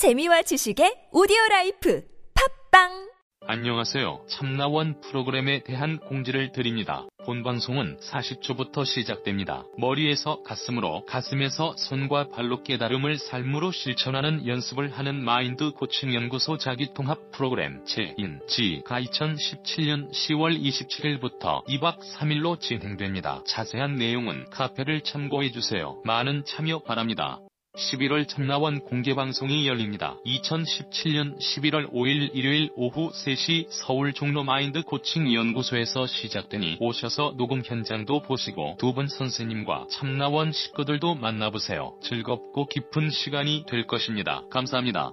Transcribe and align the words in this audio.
재미와 0.00 0.40
지식의 0.40 1.08
오디오 1.12 1.36
라이프 1.50 2.02
팟빵 2.70 3.10
안녕하세요. 3.46 4.24
참나원 4.30 4.98
프로그램에 5.02 5.62
대한 5.62 5.98
공지를 5.98 6.52
드립니다. 6.52 7.04
본 7.26 7.42
방송은 7.42 7.98
40초부터 7.98 8.86
시작됩니다. 8.86 9.64
머리에서 9.76 10.42
가슴으로, 10.42 11.04
가슴에서 11.04 11.74
손과 11.76 12.30
발로 12.30 12.62
깨달음을 12.62 13.18
삶으로 13.18 13.72
실천하는 13.72 14.46
연습을 14.46 14.90
하는 14.90 15.22
마인드 15.22 15.72
코칭 15.72 16.14
연구소 16.14 16.56
자기통합 16.56 17.30
프로그램 17.32 17.84
제1기가 17.84 19.04
2017년 19.04 20.10
10월 20.12 20.58
27일부터 20.58 21.62
2박 21.66 21.98
3일로 21.98 22.58
진행됩니다. 22.58 23.42
자세한 23.46 23.96
내용은 23.96 24.48
카페를 24.48 25.02
참고해 25.02 25.50
주세요. 25.50 26.00
많은 26.06 26.46
참여 26.46 26.84
바랍니다. 26.84 27.38
11월 27.76 28.26
참나원 28.26 28.80
공개방송이 28.80 29.66
열립니다. 29.68 30.16
2017년 30.26 31.38
11월 31.38 31.92
5일 31.92 32.30
일요일 32.34 32.70
오후 32.74 33.10
3시 33.10 33.68
서울 33.70 34.12
종로 34.12 34.42
마인드 34.42 34.82
코칭 34.82 35.32
연구소에서 35.32 36.06
시작되니 36.06 36.78
오셔서 36.80 37.34
녹음 37.36 37.62
현장도 37.64 38.22
보시고 38.22 38.76
두 38.78 38.90
분 38.92 39.06
선생님과 39.06 39.86
참나원 39.88 40.50
식구들도 40.50 41.14
만나보세요. 41.14 41.94
즐겁고 42.02 42.66
깊은 42.66 43.10
시간이 43.10 43.64
될 43.68 43.86
것입니다. 43.86 44.42
감사합니다. 44.50 45.12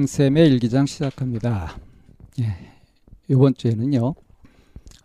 방쌤의 0.00 0.48
일기장 0.48 0.86
시작합니다. 0.86 1.78
예, 2.40 2.56
이번 3.28 3.54
주에는요, 3.54 4.14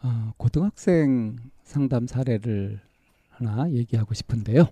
어, 0.04 0.32
고등학생 0.38 1.36
상담 1.66 2.08
사례를 2.08 2.80
하나 3.30 3.70
얘기하고 3.72 4.14
싶은데요. 4.14 4.70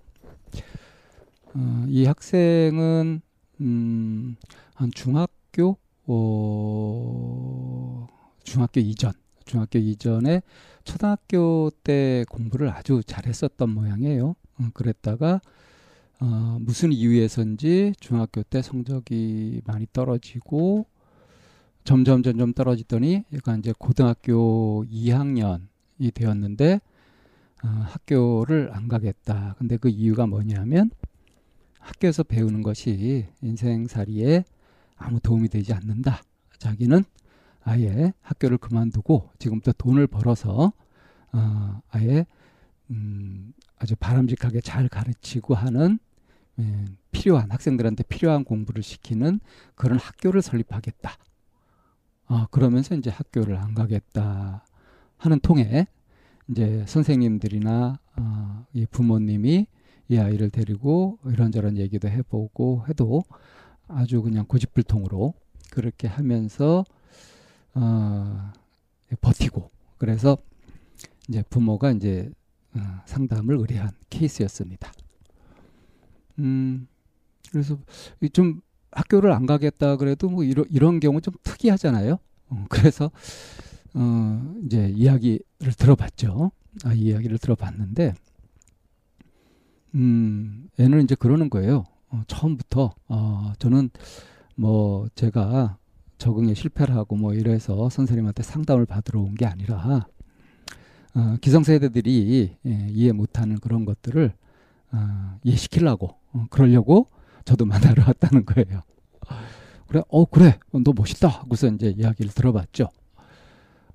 어, 1.55 1.85
이 1.89 2.05
학생은 2.05 3.21
음, 3.59 4.35
한 4.75 4.91
중학교 4.91 5.75
어, 6.05 8.07
중학교 8.43 8.79
이전 8.79 9.11
중학교 9.43 9.77
이전에 9.77 10.41
초등학교 10.85 11.69
때 11.83 12.23
공부를 12.29 12.69
아주 12.69 13.01
잘했었던 13.05 13.69
모양이에요. 13.69 14.29
어, 14.29 14.63
그랬다가 14.73 15.41
어, 16.25 16.57
무슨 16.61 16.93
이유에서인지 16.93 17.95
중학교 17.99 18.43
때 18.43 18.61
성적이 18.61 19.61
많이 19.65 19.85
떨어지고 19.91 20.85
점점 21.83 22.23
점점 22.23 22.53
떨어지더니 22.53 23.25
얘가 23.33 23.57
이제 23.57 23.73
고등학교 23.77 24.85
2학년이 24.85 26.13
되었는데 26.13 26.79
어, 27.65 27.67
학교를 27.67 28.69
안 28.71 28.87
가겠다. 28.87 29.55
근데 29.57 29.75
그 29.75 29.89
이유가 29.89 30.25
뭐냐면 30.25 30.91
학교에서 31.79 32.23
배우는 32.23 32.63
것이 32.63 33.27
인생살이에 33.41 34.45
아무 34.95 35.19
도움이 35.19 35.49
되지 35.49 35.73
않는다. 35.73 36.21
자기는 36.57 37.03
아예 37.63 38.13
학교를 38.21 38.59
그만두고 38.59 39.29
지금부터 39.39 39.73
돈을 39.77 40.07
벌어서 40.07 40.71
어, 41.33 41.81
아예 41.89 42.25
음, 42.91 43.53
아주 43.77 43.97
바람직하게 43.97 44.61
잘 44.61 44.87
가르치고 44.87 45.53
하는 45.53 45.99
예, 46.59 46.85
필요한 47.11 47.51
학생들한테 47.51 48.03
필요한 48.03 48.43
공부를 48.43 48.83
시키는 48.83 49.39
그런 49.75 49.97
학교를 49.97 50.41
설립하겠다. 50.41 51.17
아, 52.27 52.47
그러면서 52.51 52.95
이제 52.95 53.09
학교를 53.09 53.57
안 53.57 53.73
가겠다 53.73 54.65
하는 55.17 55.39
통에 55.39 55.87
이제 56.49 56.83
선생님들이나 56.87 57.99
어, 58.17 58.65
이 58.73 58.85
부모님이 58.85 59.67
이 60.09 60.17
아이를 60.17 60.49
데리고 60.49 61.17
이런저런 61.25 61.77
얘기도 61.77 62.07
해보고 62.07 62.85
해도 62.89 63.23
아주 63.87 64.21
그냥 64.21 64.45
고집불통으로 64.45 65.33
그렇게 65.71 66.07
하면서 66.07 66.83
어, 67.73 68.51
버티고 69.21 69.71
그래서 69.97 70.37
이제 71.29 71.43
부모가 71.49 71.91
이제 71.91 72.29
어, 72.75 72.79
상담을 73.05 73.57
의뢰한 73.57 73.91
케이스였습니다. 74.09 74.91
음, 76.39 76.87
그래서 77.51 77.77
좀 78.33 78.61
학교를 78.91 79.31
안 79.31 79.45
가겠다 79.45 79.97
그래도 79.97 80.29
뭐 80.29 80.43
이런 80.43 80.65
이런 80.69 80.99
경우 80.99 81.21
좀 81.21 81.33
특이하잖아요. 81.43 82.19
어, 82.49 82.65
그래서 82.69 83.11
어, 83.93 84.55
이제 84.65 84.89
이야기를 84.95 85.39
들어봤죠. 85.77 86.51
아, 86.85 86.93
이야기를 86.93 87.37
들어봤는데, 87.37 88.13
음, 89.95 90.69
애는 90.79 91.03
이제 91.03 91.15
그러는 91.15 91.49
거예요. 91.49 91.85
어, 92.09 92.21
처음부터 92.27 92.93
어, 93.07 93.53
저는 93.59 93.89
뭐 94.55 95.07
제가 95.15 95.77
적응에 96.17 96.53
실패를 96.53 96.95
하고 96.95 97.15
뭐 97.15 97.33
이래서 97.33 97.89
선생님한테 97.89 98.43
상담을 98.43 98.85
받으러 98.85 99.21
온 99.21 99.35
게 99.35 99.45
아니라 99.45 100.07
어, 101.15 101.37
기성세대들이 101.41 102.57
예, 102.65 102.87
이해 102.89 103.11
못하는 103.11 103.57
그런 103.59 103.85
것들을 103.85 104.33
어, 104.93 105.39
이해시키려고 105.43 106.15
어, 106.33 106.45
그러려고 106.49 107.09
저도 107.45 107.65
만나러 107.65 108.03
왔다는 108.07 108.45
거예요. 108.45 108.81
그래, 109.87 110.01
어 110.07 110.25
그래, 110.25 110.59
너 110.71 110.93
멋있다 110.95 111.27
하고서 111.27 111.67
이제 111.67 111.93
이야기를 111.95 112.31
들어봤죠. 112.31 112.89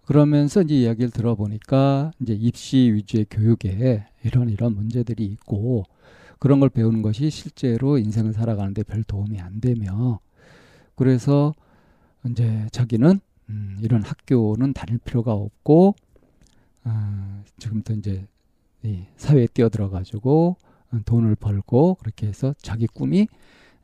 그러면서 0.04 0.62
이제 0.62 0.74
이야기를 0.74 1.10
들어보니까 1.10 2.12
이제 2.20 2.32
입시 2.34 2.78
위주의 2.92 3.26
교육에 3.28 4.06
이런 4.24 4.48
이런 4.48 4.74
문제들이 4.74 5.24
있고 5.24 5.84
그런 6.38 6.60
걸 6.60 6.68
배우는 6.68 7.02
것이 7.02 7.30
실제로 7.30 7.98
인생을 7.98 8.32
살아가는데 8.32 8.84
별 8.84 9.02
도움이 9.02 9.40
안 9.40 9.60
되며 9.60 10.20
그래서 10.94 11.52
이제 12.30 12.66
자기는 12.72 13.20
음, 13.50 13.78
이런 13.82 14.02
학교는 14.02 14.72
다닐 14.72 14.98
필요가 14.98 15.32
없고 15.32 15.94
어, 16.84 17.42
지금부터 17.58 17.94
이제 17.94 18.26
이 18.82 19.04
사회에 19.16 19.46
뛰어들어 19.48 19.90
가지고 19.90 20.56
돈을 21.04 21.34
벌고 21.34 21.96
그렇게 21.96 22.26
해서 22.26 22.54
자기 22.60 22.86
꿈이 22.86 23.28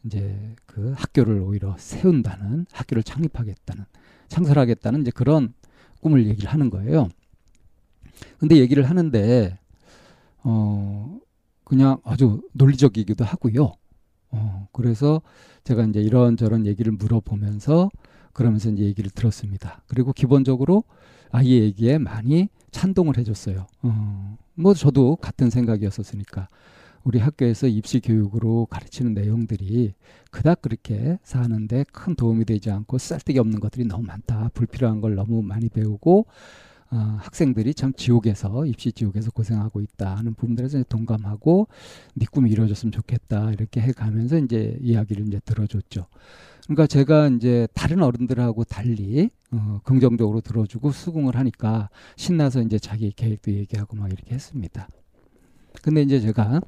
이제 0.04 0.54
그 0.66 0.92
학교를 0.96 1.40
오히려 1.40 1.74
세운다는 1.78 2.66
학교를 2.72 3.02
창립하겠다는 3.02 3.84
창설하겠다는 4.28 5.02
이제 5.02 5.10
그런 5.10 5.54
꿈을 6.00 6.26
얘기를 6.26 6.50
하는 6.50 6.70
거예요. 6.70 7.08
근데 8.38 8.56
얘기를 8.56 8.88
하는데 8.88 9.58
어 10.42 11.18
그냥 11.64 11.98
아주 12.04 12.42
논리적이기도 12.52 13.24
하고요. 13.24 13.72
어 14.30 14.68
그래서 14.72 15.22
제가 15.64 15.84
이제 15.84 16.00
이런저런 16.00 16.66
얘기를 16.66 16.92
물어보면서 16.92 17.90
그러면서 18.32 18.70
이제 18.70 18.84
얘기를 18.84 19.10
들었습니다. 19.10 19.82
그리고 19.86 20.12
기본적으로 20.12 20.84
아이 21.30 21.52
얘기에 21.52 21.98
많이 21.98 22.48
찬동을 22.70 23.16
해줬어요. 23.18 23.66
어, 23.82 24.36
뭐 24.54 24.74
저도 24.74 25.16
같은 25.16 25.50
생각이었었으니까 25.50 26.48
우리 27.04 27.18
학교에서 27.18 27.66
입시 27.66 28.00
교육으로 28.00 28.66
가르치는 28.66 29.12
내용들이 29.12 29.92
그닥 30.30 30.62
그렇게 30.62 31.18
사는데 31.22 31.84
큰 31.92 32.14
도움이 32.16 32.46
되지 32.46 32.70
않고 32.70 32.96
쓸데기 32.96 33.38
없는 33.38 33.60
것들이 33.60 33.84
너무 33.84 34.04
많다. 34.04 34.50
불필요한 34.54 35.02
걸 35.02 35.14
너무 35.14 35.42
많이 35.42 35.68
배우고 35.68 36.26
어, 36.90 36.96
학생들이 37.20 37.74
참 37.74 37.92
지옥에서 37.92 38.64
입시 38.66 38.92
지옥에서 38.92 39.30
고생하고 39.32 39.80
있다 39.80 40.14
하는 40.14 40.32
부분들에서 40.34 40.82
동감하고 40.84 41.68
네 42.14 42.26
꿈이 42.30 42.50
이루어졌으면 42.50 42.92
좋겠다 42.92 43.52
이렇게 43.52 43.80
해가면서 43.80 44.38
이제 44.38 44.78
이야기를 44.80 45.26
이제 45.26 45.40
들어줬죠. 45.44 46.06
그러니까 46.64 46.86
제가 46.86 47.28
이제 47.28 47.68
다른 47.74 48.02
어른들하고 48.02 48.64
달리 48.64 49.28
어, 49.50 49.80
긍정적으로 49.84 50.40
들어주고 50.40 50.92
수긍을 50.92 51.36
하니까 51.36 51.90
신나서 52.16 52.62
이제 52.62 52.78
자기 52.78 53.12
계획도 53.12 53.52
얘기하고 53.52 53.96
막 53.96 54.10
이렇게 54.10 54.34
했습니다. 54.34 54.88
근데 55.82 56.00
이제 56.00 56.20
제가 56.20 56.60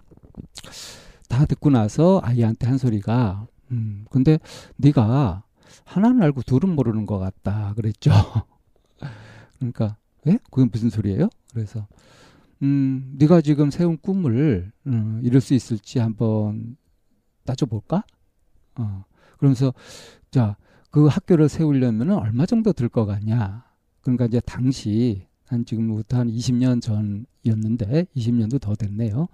다 1.29 1.45
듣고 1.47 1.71
나서 1.71 2.21
아이한테 2.23 2.67
한 2.67 2.79
소리가 2.79 3.47
음 3.73 4.05
근데 4.11 4.39
네가 4.77 5.45
하나는 5.85 6.23
알고 6.23 6.43
둘은 6.43 6.75
모르는 6.75 7.07
것 7.07 7.19
같다 7.19 7.75
그랬죠. 7.75 8.11
그러니까 9.59 9.97
예? 10.27 10.39
그게 10.51 10.69
무슨 10.71 10.91
소리예요? 10.91 11.29
그래서 11.53 11.87
음 12.63 13.15
네가 13.19 13.41
지금 13.43 13.71
세운 13.71 13.99
꿈을 13.99 14.73
음, 14.87 15.21
이룰 15.23 15.41
수 15.41 15.55
있을지 15.55 15.99
한번 15.99 16.77
따져볼까? 17.45 18.05
어 18.77 19.05
그러면서 19.39 19.73
자 20.31 20.57
그 20.97 21.09
학교를 21.09 21.51
세우려면 21.51 22.11
얼마 22.13 22.47
정도 22.47 22.73
들 22.73 22.89
것 22.89 23.05
같냐? 23.05 23.67
그러니까 24.01 24.25
이제 24.25 24.41
당시 24.41 25.26
한 25.47 25.65
지금부터 25.65 26.19
한 26.19 26.29
20년 26.29 26.83
전이었는데 26.83 28.07
20년도 28.17 28.61
더 28.61 28.75
됐네요. 28.75 29.29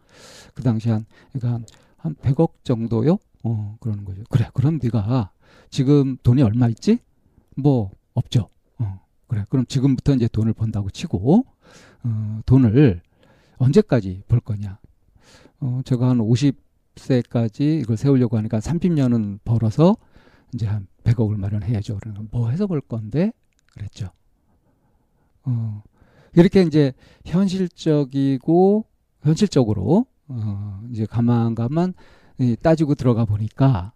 그 0.55 0.63
당시 0.63 0.91
한 0.91 1.07
그러니까 1.33 1.55
한, 1.55 1.65
한 1.97 2.15
100억 2.17 2.51
정도요? 2.65 3.19
어 3.45 3.77
그러는 3.81 4.05
거죠. 4.05 4.23
그래 4.29 4.49
그럼 4.55 4.79
네가 4.83 5.33
지금 5.71 6.17
돈이 6.23 6.43
얼마 6.43 6.69
있지? 6.69 6.99
뭐 7.57 7.91
없죠. 8.15 8.49
어 8.79 9.01
그래 9.27 9.45
그럼 9.49 9.67
지금부터 9.67 10.15
이제 10.15 10.29
돈을 10.29 10.53
번다고 10.53 10.91
치고 10.91 11.47
어 12.05 12.41
돈을 12.45 13.01
언제까지 13.57 14.23
벌 14.29 14.41
거냐? 14.41 14.79
어 15.61 15.81
제가 15.85 16.11
한 16.11 16.19
50세까지 16.19 17.81
이걸 17.81 17.97
세우려고 17.97 18.37
하니까 18.37 18.59
30년은 18.59 19.39
벌어서 19.45 19.97
이제 20.53 20.67
한 20.67 20.87
100억을 21.05 21.37
마련해야죠. 21.37 21.99
그러니까 22.01 22.25
뭐 22.31 22.51
해서 22.51 22.67
벌 22.67 22.81
건데 22.81 23.33
그랬죠. 23.73 24.11
어 25.45 25.83
이렇게 26.35 26.63
이제 26.63 26.93
현실적이고 27.25 28.85
현실적으로 29.23 30.07
어 30.29 30.81
이제 30.91 31.07
가만가만 31.07 31.95
따지고 32.63 32.95
들어가 32.95 33.25
보니까 33.25 33.93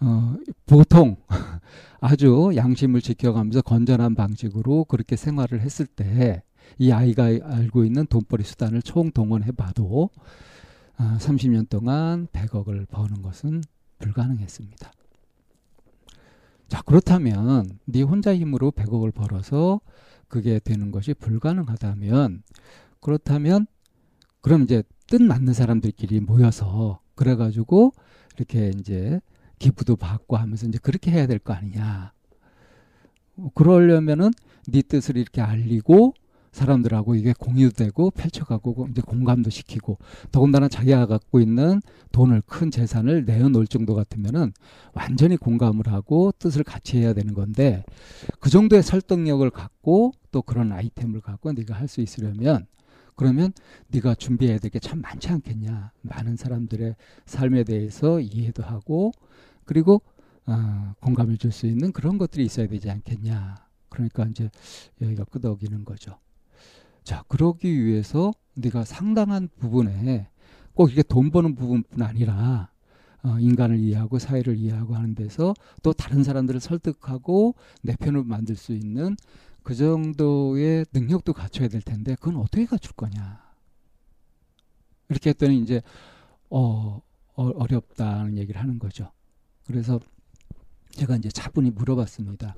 어 0.00 0.36
보통 0.66 1.16
아주 2.00 2.52
양심을 2.54 3.00
지켜가면서 3.00 3.62
건전한 3.62 4.14
방식으로 4.14 4.84
그렇게 4.84 5.16
생활을 5.16 5.60
했을 5.60 5.86
때 5.86 6.42
이 6.78 6.92
아이가 6.92 7.24
알고 7.24 7.84
있는 7.84 8.06
돈벌이 8.06 8.44
수단을 8.44 8.82
총 8.82 9.10
동원해 9.10 9.52
봐도 9.52 10.10
아, 10.96 11.18
30년 11.20 11.68
동안 11.68 12.26
100억을 12.28 12.88
버는 12.88 13.22
것은 13.22 13.62
불가능했습니다. 13.98 14.92
자, 16.68 16.82
그렇다면 16.82 17.78
네 17.84 18.02
혼자 18.02 18.34
힘으로 18.34 18.70
100억을 18.70 19.12
벌어서 19.14 19.80
그게 20.30 20.58
되는 20.60 20.90
것이 20.90 21.12
불가능하다면 21.12 22.42
그렇다면 23.00 23.66
그럼 24.40 24.62
이제 24.62 24.82
뜻 25.06 25.20
맞는 25.20 25.52
사람들끼리 25.52 26.20
모여서 26.20 27.00
그래 27.14 27.34
가지고 27.36 27.92
이렇게 28.36 28.70
이제 28.70 29.20
기부도 29.58 29.96
받고 29.96 30.36
하면서 30.38 30.66
이제 30.66 30.78
그렇게 30.78 31.10
해야 31.10 31.26
될 31.26 31.38
거 31.38 31.52
아니냐. 31.52 32.12
그러려면은 33.54 34.30
네 34.68 34.82
뜻을 34.82 35.16
이렇게 35.16 35.40
알리고 35.42 36.14
사람들하고 36.52 37.14
이게 37.14 37.32
공유되고 37.38 38.10
펼쳐가고 38.10 38.88
이제 38.90 39.02
공감도 39.02 39.50
시키고 39.50 39.98
더군다나 40.32 40.68
자기가 40.68 41.06
갖고 41.06 41.40
있는 41.40 41.80
돈을 42.12 42.42
큰 42.46 42.70
재산을 42.70 43.24
내어놓을 43.24 43.66
정도 43.66 43.94
같으면은 43.94 44.52
완전히 44.92 45.36
공감을 45.36 45.86
하고 45.88 46.32
뜻을 46.38 46.64
같이 46.64 46.98
해야 46.98 47.12
되는 47.14 47.34
건데 47.34 47.84
그 48.40 48.50
정도의 48.50 48.82
설득력을 48.82 49.48
갖고 49.50 50.12
또 50.32 50.42
그런 50.42 50.72
아이템을 50.72 51.20
갖고 51.20 51.52
네가 51.52 51.74
할 51.74 51.86
수 51.88 52.00
있으려면 52.00 52.66
그러면 53.16 53.52
네가 53.88 54.14
준비해야 54.14 54.58
될 54.58 54.70
게 54.70 54.78
참 54.80 55.00
많지 55.00 55.28
않겠냐 55.28 55.92
많은 56.02 56.36
사람들의 56.36 56.94
삶에 57.26 57.64
대해서 57.64 58.20
이해도 58.20 58.62
하고 58.62 59.12
그리고 59.64 60.02
어, 60.46 60.94
공감을 61.00 61.36
줄 61.38 61.52
수 61.52 61.66
있는 61.66 61.92
그런 61.92 62.18
것들이 62.18 62.44
있어야 62.44 62.66
되지 62.66 62.90
않겠냐 62.90 63.56
그러니까 63.88 64.24
이제 64.26 64.50
여기가 65.00 65.24
끄덕이는 65.24 65.84
거죠. 65.84 66.16
자, 67.04 67.24
그러기 67.28 67.84
위해서 67.84 68.32
네가 68.54 68.84
상당한 68.84 69.48
부분에 69.58 70.28
꼭 70.74 70.90
이게 70.90 71.02
돈 71.02 71.30
버는 71.30 71.54
부분뿐 71.54 72.02
아니라 72.02 72.70
어, 73.22 73.38
인간을 73.38 73.78
이해하고 73.78 74.18
사회를 74.18 74.56
이해하고 74.56 74.94
하는 74.94 75.14
데서 75.14 75.54
또 75.82 75.92
다른 75.92 76.24
사람들을 76.24 76.60
설득하고 76.60 77.54
내 77.82 77.94
편을 77.96 78.24
만들 78.24 78.56
수 78.56 78.72
있는 78.72 79.16
그 79.62 79.74
정도의 79.74 80.86
능력도 80.92 81.34
갖춰야 81.34 81.68
될 81.68 81.82
텐데 81.82 82.14
그건 82.14 82.36
어떻게 82.36 82.64
갖출 82.64 82.92
거냐. 82.92 83.50
이렇게 85.10 85.30
했더니 85.30 85.58
이제 85.58 85.82
어, 86.48 87.02
어 87.34 87.48
어렵다는 87.48 88.38
얘기를 88.38 88.60
하는 88.60 88.78
거죠. 88.78 89.10
그래서 89.66 90.00
제가 90.92 91.16
이제 91.16 91.28
차분히 91.28 91.70
물어봤습니다. 91.70 92.54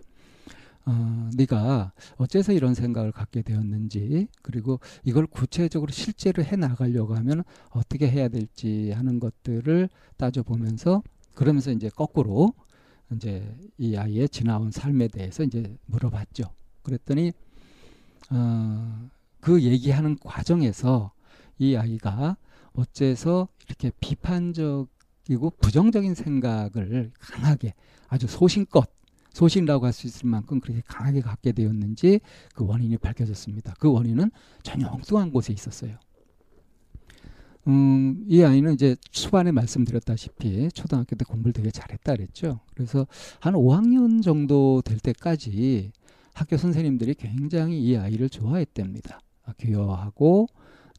어, 0.84 1.30
네가 1.36 1.92
어째서 2.16 2.52
이런 2.52 2.74
생각을 2.74 3.12
갖게 3.12 3.42
되었는지 3.42 4.26
그리고 4.42 4.80
이걸 5.04 5.26
구체적으로 5.26 5.92
실제로 5.92 6.42
해 6.42 6.56
나가려고 6.56 7.14
하면 7.14 7.44
어떻게 7.70 8.10
해야 8.10 8.28
될지 8.28 8.90
하는 8.90 9.20
것들을 9.20 9.88
따져보면서 10.16 11.02
그러면서 11.34 11.70
이제 11.70 11.88
거꾸로 11.88 12.52
이제 13.14 13.56
이 13.78 13.96
아이의 13.96 14.28
지나온 14.28 14.70
삶에 14.70 15.08
대해서 15.08 15.44
이제 15.44 15.76
물어봤죠. 15.86 16.44
그랬더니 16.82 17.32
어, 18.30 19.08
그 19.40 19.62
얘기하는 19.62 20.16
과정에서 20.18 21.12
이 21.58 21.76
아이가 21.76 22.36
어째서 22.72 23.48
이렇게 23.66 23.90
비판적이고 24.00 25.50
부정적인 25.60 26.14
생각을 26.14 27.12
강하게 27.20 27.74
아주 28.08 28.26
소신껏 28.26 28.88
소신이라고 29.32 29.86
할 29.86 29.92
수 29.92 30.06
있을 30.06 30.28
만큼 30.28 30.60
그렇게 30.60 30.82
강하게 30.86 31.20
갖게 31.20 31.52
되었는지 31.52 32.20
그 32.54 32.66
원인이 32.66 32.96
밝혀졌습니다. 32.98 33.74
그 33.78 33.90
원인은 33.92 34.30
전혀 34.62 34.88
엉뚱한 34.88 35.30
곳에 35.30 35.52
있었어요. 35.52 35.96
음, 37.68 38.24
이 38.26 38.42
아이는 38.42 38.74
이제 38.74 38.96
초반에 39.10 39.52
말씀드렸다시피 39.52 40.70
초등학교 40.72 41.14
때 41.14 41.24
공부를 41.24 41.52
되게 41.52 41.70
잘했다 41.70 42.16
그랬죠. 42.16 42.60
그래서 42.74 43.06
한 43.38 43.54
5학년 43.54 44.22
정도 44.22 44.82
될 44.82 44.98
때까지 44.98 45.92
학교 46.34 46.56
선생님들이 46.56 47.14
굉장히 47.14 47.80
이 47.82 47.96
아이를 47.96 48.28
좋아했답니다. 48.30 49.20
귀여워하고 49.60 50.48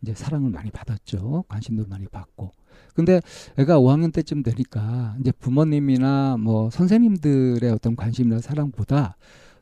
이제 0.02 0.14
사랑을 0.14 0.52
많이 0.52 0.70
받았죠. 0.70 1.46
관심도 1.48 1.86
많이 1.88 2.08
받고. 2.08 2.52
근데 2.94 3.22
애가 3.58 3.80
5학년 3.80 4.14
때쯤 4.14 4.44
되니까 4.44 5.16
이제 5.20 5.32
부모님이나 5.32 6.38
뭐 6.38 6.70
선생님들의 6.70 7.70
어떤 7.72 7.96
관심이나 7.96 8.40
사랑보다 8.40 9.18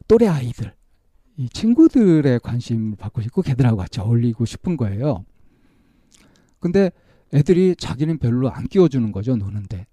또래 0.07 0.27
아이들, 0.27 0.73
이 1.37 1.47
친구들의 1.49 2.39
관심을 2.41 2.97
받고 2.97 3.21
싶고 3.21 3.41
걔들하고 3.41 3.77
같이 3.77 3.99
어울리고 3.99 4.45
싶은 4.45 4.77
거예요. 4.77 5.25
근데 6.59 6.91
애들이 7.33 7.75
자기는 7.75 8.17
별로 8.17 8.51
안 8.51 8.67
끼워주는 8.67 9.11
거죠, 9.11 9.35
노는데. 9.35 9.87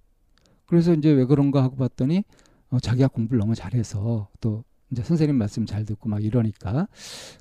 그래서 0.67 0.93
이제 0.93 1.11
왜 1.11 1.25
그런가 1.25 1.63
하고 1.63 1.77
봤더니 1.77 2.25
어, 2.71 2.79
자기가 2.79 3.09
공부를 3.09 3.39
너무 3.39 3.55
잘해서 3.55 4.29
또 4.41 4.65
이제 4.91 5.03
선생님 5.03 5.37
말씀 5.37 5.65
잘 5.65 5.85
듣고 5.85 6.09
막 6.09 6.23
이러니까 6.23 6.89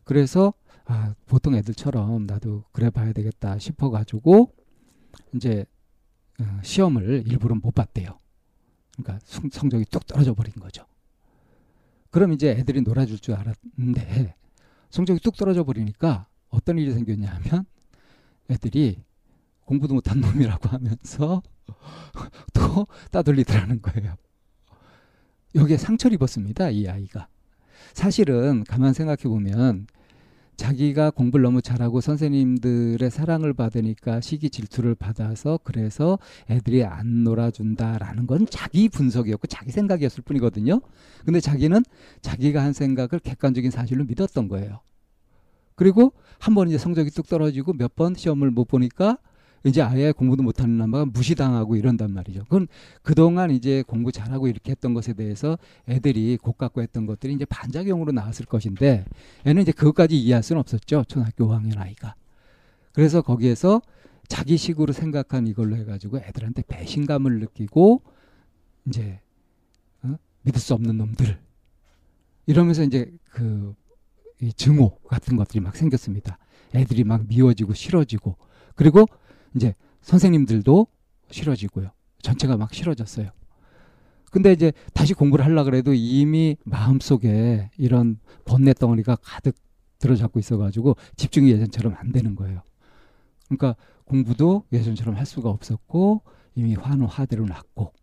그래서 0.03 0.53
아, 0.85 1.13
보통 1.25 1.55
애들처럼 1.55 2.25
나도 2.25 2.63
그래 2.71 2.89
봐야 2.89 3.11
되겠다 3.11 3.59
싶어 3.59 3.89
가지고 3.89 4.53
이제 5.35 5.61
어, 5.61 5.76
시험을 6.63 7.23
일부러 7.27 7.55
못 7.55 7.73
봤대요. 7.73 8.19
그러니까 8.95 9.19
성적이 9.25 9.85
뚝 9.89 10.05
떨어져 10.05 10.33
버린 10.33 10.53
거죠. 10.53 10.85
그럼 12.09 12.33
이제 12.33 12.51
애들이 12.51 12.81
놀아줄 12.81 13.19
줄 13.19 13.35
알았는데 13.35 14.35
성적이 14.89 15.19
뚝 15.19 15.35
떨어져 15.35 15.63
버리니까 15.63 16.27
어떤 16.49 16.77
일이 16.77 16.93
생겼냐 16.93 17.29
하면 17.29 17.65
애들이 18.49 19.03
공부도 19.65 19.93
못한 19.93 20.21
놈이라고 20.21 20.69
하면서 20.69 21.43
또 22.53 22.87
따돌리더라는 23.11 23.81
거예요. 23.81 24.15
여기에 25.55 25.77
상처를 25.77 26.15
입었습니다. 26.15 26.69
이 26.69 26.87
아이가. 26.87 27.27
사실은 27.93 28.63
가만 28.63 28.93
생각해 28.93 29.23
보면 29.23 29.87
자기가 30.57 31.11
공부를 31.11 31.43
너무 31.43 31.61
잘하고 31.61 32.01
선생님들의 32.01 33.09
사랑을 33.11 33.53
받으니까 33.53 34.21
시기 34.21 34.49
질투를 34.49 34.95
받아서 34.95 35.59
그래서 35.63 36.17
애들이 36.49 36.83
안 36.83 37.23
놀아준다라는 37.23 38.25
건 38.27 38.47
자기 38.49 38.89
분석이었고 38.89 39.47
자기 39.47 39.71
생각이었을 39.71 40.23
뿐이거든요. 40.23 40.81
근데 41.25 41.39
자기는 41.39 41.83
자기가 42.21 42.63
한 42.63 42.73
생각을 42.73 43.19
객관적인 43.23 43.69
사실로 43.71 44.03
믿었던 44.05 44.47
거예요. 44.47 44.81
그리고 45.75 46.13
한 46.39 46.55
번 46.55 46.67
이제 46.67 46.77
성적이 46.77 47.11
뚝 47.11 47.27
떨어지고 47.27 47.73
몇 47.73 47.95
번 47.95 48.15
시험을 48.15 48.49
못 48.51 48.65
보니까 48.67 49.17
이제 49.67 49.81
아예 49.81 50.11
공부도 50.11 50.43
못하는 50.43 50.77
남아가 50.77 51.05
무시당하고 51.05 51.75
이런단 51.75 52.11
말이죠. 52.11 52.43
그건 52.43 52.67
그동안 53.01 53.51
이제 53.51 53.83
공부 53.85 54.11
잘하고 54.11 54.47
이렇게 54.47 54.71
했던 54.71 54.93
것에 54.93 55.13
대해서 55.13 55.57
애들이 55.87 56.37
고깝고 56.37 56.81
했던 56.81 57.05
것들이 57.05 57.33
이제 57.33 57.45
반작용으로 57.45 58.11
나왔을 58.11 58.45
것인데 58.45 59.05
애는 59.45 59.61
이제 59.61 59.71
그것까지 59.71 60.17
이해할 60.17 60.43
수는 60.43 60.59
없었죠. 60.59 61.03
초등학교 61.07 61.47
5학년 61.47 61.77
아이가. 61.79 62.15
그래서 62.93 63.21
거기에서 63.21 63.81
자기 64.27 64.57
식으로 64.57 64.93
생각한 64.93 65.47
이걸로 65.47 65.75
해가지고 65.75 66.19
애들한테 66.19 66.63
배신감을 66.67 67.39
느끼고 67.39 68.01
이제 68.87 69.19
어? 70.03 70.15
믿을 70.43 70.59
수 70.59 70.73
없는 70.73 70.97
놈들 70.97 71.37
이러면서 72.45 72.83
이제 72.83 73.11
그이 73.29 74.53
증오 74.55 74.97
같은 74.99 75.35
것들이 75.35 75.59
막 75.59 75.75
생겼습니다. 75.75 76.37
애들이 76.75 77.03
막 77.03 77.27
미워지고 77.27 77.73
싫어지고 77.73 78.35
그리고 78.75 79.05
이제 79.55 79.73
선생님들도 80.01 80.87
싫어지고요. 81.31 81.91
전체가 82.21 82.57
막 82.57 82.73
싫어졌어요. 82.73 83.29
근데 84.31 84.51
이제 84.51 84.71
다시 84.93 85.13
공부를 85.13 85.45
하려 85.45 85.63
그래도 85.63 85.93
이미 85.93 86.57
마음속에 86.65 87.71
이런 87.77 88.19
번뇌 88.45 88.73
덩어리가 88.73 89.17
가득 89.21 89.55
들어잡고 89.99 90.39
있어가지고 90.39 90.95
집중이 91.15 91.49
예전처럼 91.51 91.95
안 91.97 92.11
되는 92.11 92.35
거예요. 92.35 92.61
그러니까 93.45 93.75
공부도 94.05 94.63
예전처럼 94.71 95.15
할 95.15 95.25
수가 95.25 95.49
없었고 95.49 96.21
이미 96.55 96.75
화는 96.75 97.05
화대로 97.05 97.45
났고 97.45 97.93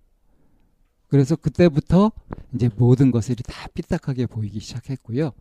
그래서 1.09 1.37
그때부터 1.37 2.11
이제 2.55 2.71
모든 2.77 3.11
것들이 3.11 3.43
다 3.45 3.69
삐딱하게 3.75 4.27
보이기 4.27 4.59
시작했고요. 4.61 5.33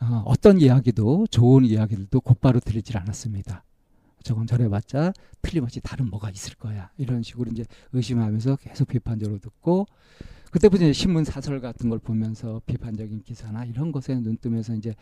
어, 0.00 0.22
어떤 0.26 0.60
이야기도 0.60 1.26
좋은 1.30 1.64
이야기들도 1.64 2.20
곧바로 2.20 2.60
들리질 2.60 2.98
않았습니다. 2.98 3.64
저건 4.26 4.46
저래봤자 4.46 5.12
틀림없이 5.42 5.80
다른 5.80 6.10
뭐가 6.10 6.30
있을 6.30 6.54
거야. 6.56 6.90
이런 6.98 7.22
식으로 7.22 7.50
이제 7.52 7.64
의심하면서 7.92 8.56
계속 8.56 8.88
비판적으로 8.88 9.38
듣고 9.38 9.86
그때부터 10.50 10.84
이제 10.84 10.92
신문 10.92 11.24
사설 11.24 11.60
같은 11.60 11.90
걸 11.90 11.98
보면서 11.98 12.60
비판적인 12.66 13.22
기사나 13.22 13.64
이런 13.64 13.92
것에 13.92 14.14
눈 14.20 14.36
뜨면서 14.36 14.74
이제 14.74 14.94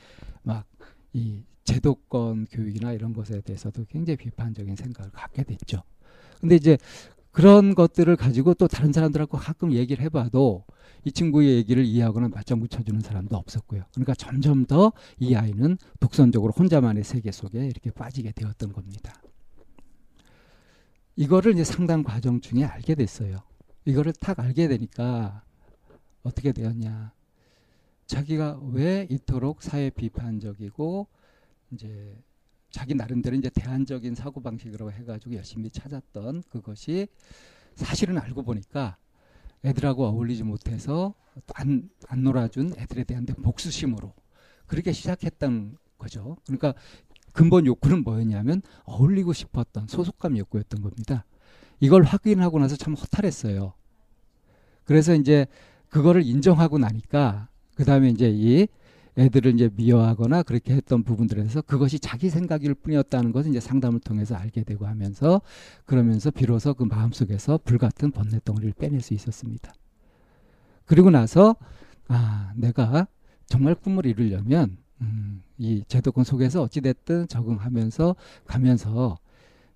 막 0.42 0.66
이 1.14 1.44
제도권 1.62 2.46
교육이나 2.46 2.92
이런 2.92 3.14
것에 3.14 3.40
대해서도 3.40 3.86
굉장히 3.88 4.16
비판적인 4.16 4.76
생각을 4.76 5.10
갖게 5.12 5.44
됐죠. 5.44 5.82
근데 6.40 6.56
이제 6.56 6.76
그런 7.34 7.74
것들을 7.74 8.14
가지고 8.14 8.54
또 8.54 8.68
다른 8.68 8.92
사람들하고 8.92 9.36
가끔 9.38 9.72
얘기를 9.72 10.04
해봐도 10.04 10.64
이 11.04 11.10
친구의 11.10 11.56
얘기를 11.56 11.84
이해하거나 11.84 12.28
맞장구 12.28 12.68
쳐주는 12.68 13.00
사람도 13.00 13.36
없었고요. 13.36 13.82
그러니까 13.92 14.14
점점 14.14 14.64
더 14.66 14.92
이 15.18 15.34
아이는 15.34 15.76
독선적으로 15.98 16.52
혼자만의 16.52 17.02
세계 17.02 17.32
속에 17.32 17.66
이렇게 17.66 17.90
빠지게 17.90 18.30
되었던 18.32 18.72
겁니다. 18.72 19.20
이거를 21.16 21.54
이제 21.54 21.64
상담 21.64 22.04
과정 22.04 22.40
중에 22.40 22.62
알게 22.62 22.94
됐어요. 22.94 23.42
이거를 23.84 24.12
탁 24.12 24.38
알게 24.38 24.68
되니까 24.68 25.42
어떻게 26.22 26.52
되었냐. 26.52 27.12
자기가 28.06 28.60
왜 28.70 29.08
이토록 29.10 29.64
사회 29.64 29.90
비판적이고 29.90 31.08
이제 31.72 32.16
자기 32.74 32.92
나름대로 32.92 33.36
이제 33.36 33.48
대안적인 33.50 34.16
사고 34.16 34.40
방식으로 34.42 34.90
해가지고 34.90 35.36
열심히 35.36 35.70
찾았던 35.70 36.42
그것이 36.50 37.06
사실은 37.76 38.18
알고 38.18 38.42
보니까 38.42 38.96
애들하고 39.64 40.04
어울리지 40.08 40.42
못해서 40.42 41.14
안, 41.54 41.88
안 42.08 42.24
놀아준 42.24 42.74
애들에 42.76 43.04
대한 43.04 43.26
복수심으로 43.26 44.12
그렇게 44.66 44.90
시작했던 44.90 45.78
거죠. 45.96 46.36
그러니까 46.46 46.74
근본 47.32 47.64
욕구는 47.66 48.02
뭐였냐면 48.02 48.60
어울리고 48.86 49.32
싶었던 49.32 49.86
소속감 49.86 50.36
욕구였던 50.36 50.82
겁니다. 50.82 51.24
이걸 51.78 52.02
확인하고 52.02 52.58
나서 52.58 52.74
참 52.74 52.94
허탈했어요. 52.94 53.72
그래서 54.82 55.14
이제 55.14 55.46
그거를 55.90 56.24
인정하고 56.24 56.78
나니까 56.78 57.48
그 57.76 57.84
다음에 57.84 58.08
이제 58.08 58.32
이 58.34 58.66
애들을 59.16 59.54
이제 59.54 59.70
미워하거나 59.74 60.42
그렇게 60.42 60.74
했던 60.74 61.04
부분들에서 61.04 61.62
그것이 61.62 61.98
자기 61.98 62.30
생각일 62.30 62.74
뿐이었다는 62.74 63.32
것을 63.32 63.50
이제 63.50 63.60
상담을 63.60 64.00
통해서 64.00 64.34
알게 64.34 64.64
되고 64.64 64.86
하면서 64.86 65.40
그러면서 65.86 66.30
비로소 66.30 66.74
그 66.74 66.84
마음속에서 66.84 67.58
불같은 67.64 68.10
번뇌덩어리를 68.10 68.74
빼낼 68.74 69.00
수 69.00 69.14
있었습니다. 69.14 69.72
그리고 70.84 71.10
나서 71.10 71.56
아 72.08 72.52
내가 72.56 73.06
정말 73.46 73.74
꿈을 73.74 74.06
이루려면 74.06 74.78
음, 75.00 75.42
이 75.58 75.84
제도권 75.86 76.24
속에서 76.24 76.62
어찌됐든 76.62 77.28
적응하면서 77.28 78.16
가면서 78.46 79.18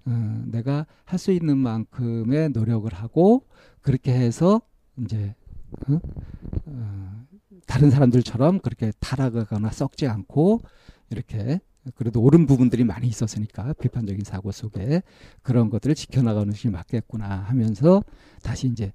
어, 0.05 0.45
내가 0.47 0.87
할 1.05 1.19
수 1.19 1.33
있는 1.33 1.59
만큼의 1.59 2.51
노력을 2.51 2.93
하고 2.93 3.47
그렇게 3.83 4.13
해서 4.13 4.61
이제 4.99 5.35
어? 5.89 6.01
어, 6.67 7.27
다른 7.67 7.91
사람들처럼 7.91 8.61
그렇게 8.61 8.93
타락하거나 9.01 9.71
썩지 9.71 10.07
않고 10.07 10.61
이렇게 11.11 11.61
그래도 11.95 12.21
옳은 12.21 12.47
부분들이 12.47 12.85
많이 12.85 13.07
있었으니까 13.07 13.73
비판적인 13.75 14.25
사고 14.25 14.53
속에 14.53 15.03
그런 15.43 15.71
것들을 15.71 15.95
지켜나가는 15.95 16.51
것이 16.51 16.69
맞겠구나 16.69 17.27
하면서 17.27 18.03
다시 18.43 18.69
이제 18.69 18.93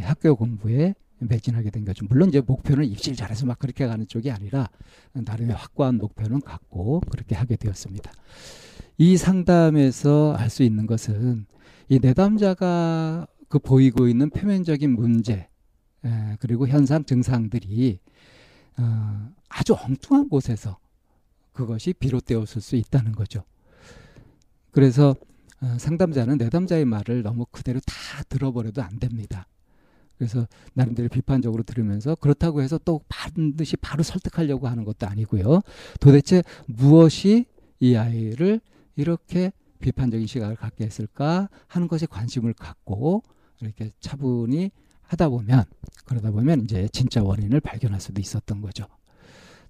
학교 0.00 0.34
공부에 0.36 0.94
매진하게 1.18 1.70
된 1.70 1.84
거죠. 1.84 2.04
물론 2.08 2.28
이제 2.28 2.42
목표는 2.42 2.84
입시를 2.84 3.16
잘해서 3.16 3.46
막 3.46 3.58
그렇게 3.58 3.86
가는 3.86 4.06
쪽이 4.06 4.30
아니라 4.30 4.68
나름의 5.14 5.54
확고한 5.56 5.96
목표는 5.96 6.40
갖고 6.40 7.00
그렇게 7.10 7.34
하게 7.34 7.56
되었습니다. 7.56 8.12
이 8.98 9.16
상담에서 9.16 10.34
알 10.34 10.50
수 10.50 10.62
있는 10.62 10.86
것은 10.86 11.46
이 11.88 11.98
내담자가 12.00 13.26
그 13.48 13.58
보이고 13.58 14.08
있는 14.08 14.28
표면적인 14.30 14.90
문제 14.90 15.48
에, 16.06 16.36
그리고 16.40 16.68
현상 16.68 17.04
증상들이 17.04 17.98
어, 18.78 19.32
아주 19.48 19.74
엉뚱한 19.74 20.28
곳에서 20.28 20.78
그것이 21.52 21.94
비롯되었을 21.94 22.60
수 22.60 22.76
있다는 22.76 23.12
거죠. 23.12 23.42
그래서 24.70 25.16
어, 25.60 25.76
상담자는 25.78 26.38
내담자의 26.38 26.84
말을 26.84 27.22
너무 27.22 27.46
그대로 27.50 27.80
다 27.80 28.22
들어버려도 28.28 28.82
안 28.82 28.98
됩니다. 28.98 29.46
그래서 30.18 30.46
나름대로 30.72 31.08
비판적으로 31.08 31.62
들으면서 31.62 32.14
그렇다고 32.14 32.62
해서 32.62 32.78
또 32.84 33.00
반드시 33.08 33.76
바로 33.76 34.02
설득하려고 34.02 34.68
하는 34.68 34.84
것도 34.84 35.06
아니고요. 35.06 35.60
도대체 36.00 36.42
무엇이 36.66 37.46
이 37.80 37.96
아이를 37.96 38.60
이렇게 38.96 39.52
비판적인 39.80 40.26
시각을 40.26 40.56
갖게 40.56 40.84
했을까 40.84 41.48
하는 41.66 41.86
것에 41.86 42.06
관심을 42.06 42.54
갖고 42.54 43.22
이렇게 43.60 43.92
차분히 44.00 44.70
하다 45.06 45.28
보면 45.30 45.64
그러다 46.04 46.30
보면 46.30 46.62
이제 46.62 46.88
진짜 46.92 47.22
원인을 47.22 47.60
발견할 47.60 48.00
수도 48.00 48.20
있었던 48.20 48.60
거죠. 48.60 48.86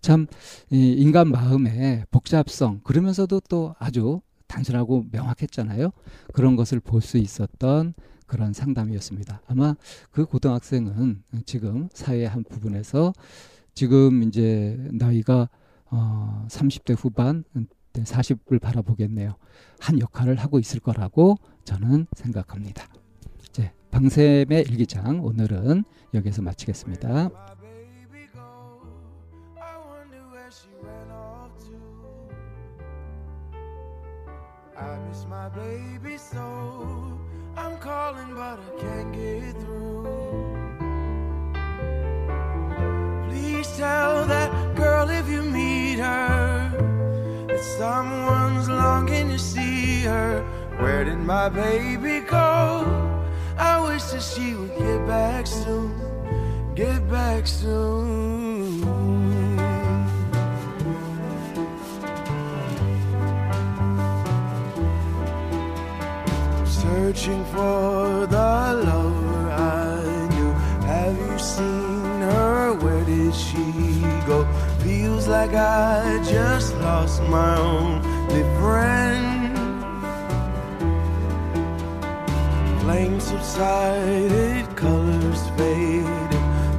참 0.01 0.27
인간 0.71 1.31
마음의 1.31 2.05
복잡성 2.11 2.81
그러면서도 2.85 3.41
또 3.49 3.75
아주 3.79 4.21
단순하고 4.47 5.07
명확했잖아요. 5.11 5.91
그런 6.33 6.57
것을 6.57 6.81
볼 6.81 7.01
수 7.01 7.19
있었던 7.19 7.95
그런 8.27 8.53
상담이었습니다. 8.53 9.43
아마 9.47 9.75
그 10.11 10.25
고등학생은 10.27 11.23
지금 11.45 11.89
사회의 11.93 12.29
한 12.29 12.45
부분에서 12.45 13.13
지금 13.75 14.23
이제 14.25 14.77
나이가 14.93 15.49
어 15.91 16.47
30대 16.49 16.97
후반 16.99 17.45
40을 17.95 18.61
바라보겠네요. 18.61 19.37
한 19.81 20.01
역할을 20.01 20.37
하고 20.37 20.59
있을 20.59 20.81
거라고 20.81 21.37
저는 21.65 22.07
생각합니다. 22.15 22.87
방샘의 23.97 24.67
일기장 24.69 25.25
오늘은 25.25 25.85
여기서 26.13 26.43
마치겠습니다. 26.43 27.31
I 34.79 34.99
miss 35.09 35.25
my 35.27 35.49
baby 35.49 36.17
so 36.19 37.19
I'm 37.57 37.81
calling 37.81 38.35
but 38.35 38.61
I 38.61 38.69
can't 38.79 39.13
get 39.15 39.57
through 39.63 40.05
Please 43.31 43.67
tell 43.79 44.27
that 44.27 44.77
girl 44.77 45.09
if 45.09 45.27
you 45.31 45.41
meet 45.41 45.99
her 46.01 46.71
That 47.49 47.65
someone's 47.79 48.69
longing 48.69 49.31
to 49.31 49.39
see 49.39 50.03
her 50.03 50.45
Where 50.79 51.05
did 51.05 51.17
my 51.17 51.49
baby 51.49 52.21
go? 52.21 53.06
Mama 53.97 54.13
that 54.13 54.23
she 54.23 54.55
would 54.55 54.77
get 54.77 55.07
back 55.07 55.47
soon, 55.47 55.91
get 56.75 57.09
back 57.11 57.47
soon. 57.47 58.83
Searching 66.67 67.43
for 67.47 68.27
the 68.27 68.83
lover 68.85 69.51
I 69.51 70.29
knew. 70.35 70.53
Have 70.87 71.17
you 71.17 71.39
seen 71.39 72.21
her? 72.21 72.75
Where 72.75 73.05
did 73.05 73.35
she 73.35 73.65
go? 74.27 74.47
Feels 74.81 75.27
like 75.27 75.55
I 75.55 76.23
just 76.23 76.75
lost 76.75 77.23
my 77.23 77.57
only 77.57 78.43
friend. 78.61 79.36
Subsided, 83.27 84.65
colors 84.77 85.49
faded. 85.57 86.33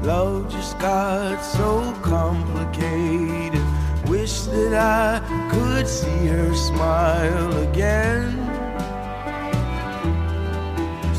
Love 0.04 0.50
just 0.50 0.80
got 0.80 1.42
so 1.42 1.94
complicated. 2.01 3.62
Wish 4.08 4.44
that 4.44 4.74
I 4.74 5.50
could 5.51 5.86
see 5.86 6.27
her 6.27 6.56
smile 6.56 7.51
again. 7.68 8.32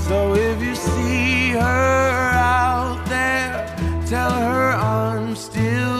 So 0.06 0.35
if 0.35 0.62
you 0.62 0.75
see 0.75 1.50
her 1.50 2.20
out 2.32 3.04
there, 3.06 3.76
tell 4.06 4.32
her 4.32 4.70
I'm 4.73 5.37
still 5.37 5.98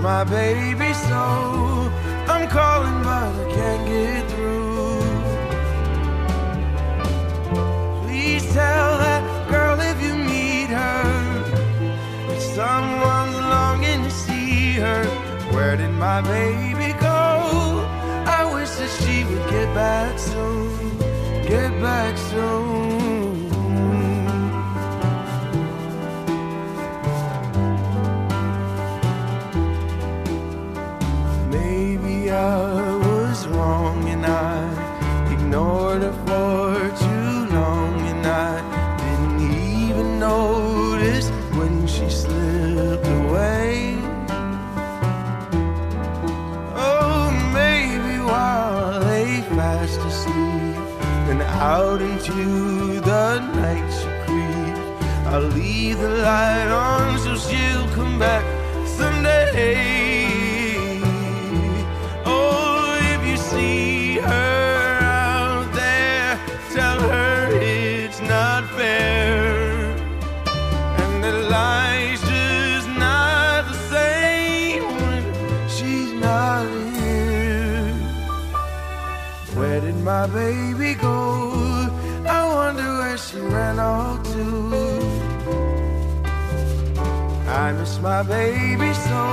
My 0.00 0.22
baby 0.22 0.92
so. 0.94 1.90
I'm 2.28 2.48
calling, 2.48 3.02
but 3.02 3.34
I 3.34 3.52
can't 3.52 3.86
get 3.86 4.30
through. 4.30 5.00
Please 8.04 8.44
tell 8.52 8.98
that 8.98 9.50
girl 9.50 9.80
if 9.80 10.00
you 10.00 10.14
meet 10.14 10.68
her 10.68 11.02
that 12.28 12.40
someone's 12.40 13.34
longing 13.34 14.04
to 14.04 14.10
see 14.10 14.74
her. 14.74 15.04
Where 15.52 15.76
did 15.76 15.90
my 15.90 16.20
baby 16.20 16.92
go? 17.00 17.84
I 18.24 18.48
wish 18.54 18.70
that 18.70 18.90
she 19.02 19.24
would 19.24 19.50
get 19.50 19.74
back 19.74 20.16
soon. 20.18 20.98
Get 21.44 21.72
back 21.82 22.16
soon. 22.16 22.97
Into 52.30 53.00
the 53.00 53.40
night 53.54 53.90
she 53.90 54.08
creeps. 54.24 54.80
I'll 55.26 55.42
leave 55.42 55.98
the 55.98 56.08
light 56.08 56.68
on 56.68 57.18
so 57.18 57.36
she'll 57.36 57.88
come 57.94 58.18
back 58.18 58.44
someday. 58.86 60.26
Oh, 62.24 62.98
if 63.14 63.26
you 63.26 63.36
see 63.36 64.18
her 64.18 64.98
out 65.00 65.72
there, 65.72 66.38
tell 66.72 67.00
her 67.00 67.48
it's 67.52 68.20
not 68.20 68.68
fair. 68.70 69.96
And 71.02 71.24
that 71.24 71.50
life's 71.50 72.22
just 72.22 72.88
not 72.88 73.66
the 73.68 73.78
same 73.94 74.82
when 74.84 75.68
she's 75.68 76.12
not 76.12 76.66
here. 76.94 77.94
Where 79.54 79.80
did 79.80 79.96
my 79.96 80.26
baby 80.26 80.67
I 87.68 87.72
miss 87.72 88.00
my 88.00 88.22
baby 88.22 88.94
so. 88.94 89.24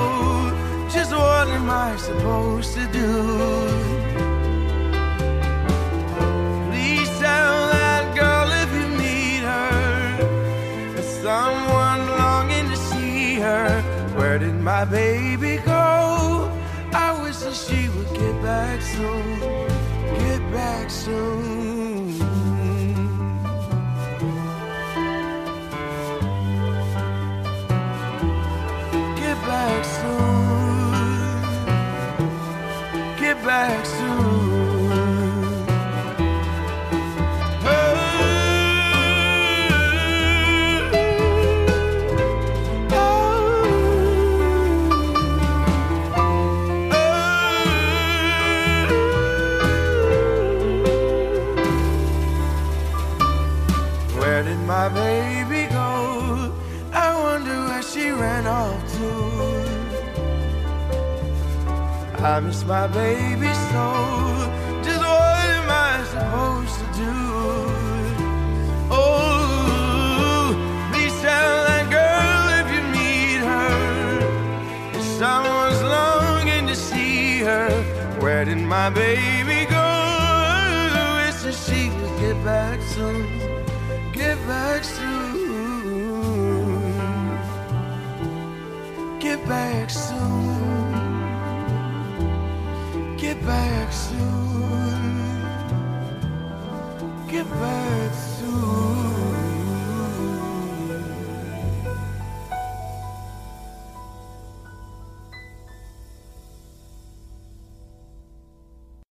Just 0.92 1.12
what 1.12 1.48
am 1.48 1.70
I 1.70 1.96
supposed 1.96 2.74
to 2.74 2.86
do? 2.88 3.12
Please 6.68 7.08
tell 7.18 7.58
that 7.78 8.04
girl 8.14 8.50
if 8.62 8.70
you 8.78 8.88
meet 8.98 9.44
her. 9.52 10.18
There's 10.94 11.14
someone 11.24 12.02
longing 12.20 12.70
to 12.72 12.76
see 12.76 13.36
her. 13.36 13.82
Where 14.18 14.38
did 14.38 14.56
my 14.56 14.84
baby 14.84 15.56
go? 15.66 16.52
I 16.92 17.18
wish 17.24 17.38
that 17.38 17.56
she 17.56 17.88
would 17.88 18.12
get 18.20 18.36
back 18.44 18.82
soon. 18.82 19.40
Get 20.20 20.42
back 20.52 20.90
soon. 20.90 21.65
relax. 33.56 33.95
My 78.68 78.90
baby 78.90 79.66
go? 79.70 79.86
Wish 81.18 81.40
that 81.44 81.54
she 81.54 81.90
would 81.90 82.20
get 82.20 82.44
back 82.44 82.82
soon. 82.82 83.28
Get 84.12 84.38
back 84.48 84.84
soon. 84.84 85.36
Get 89.20 89.48
back 89.48 89.90
soon. 89.92 90.56
Get 93.18 93.46
back 93.46 93.92
soon. 93.94 95.42
Get 97.28 97.48
back 97.50 98.14
soon. 98.14 98.25